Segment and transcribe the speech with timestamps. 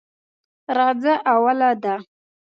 [0.77, 1.95] راځه اوله ده.